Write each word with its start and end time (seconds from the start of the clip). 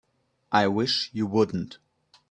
I 0.51 0.65
wish 0.67 1.11
you 1.13 1.27
wouldn't. 1.27 1.77